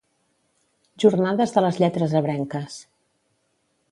[1.03, 2.79] Jornades de les Lletres Ebrenques.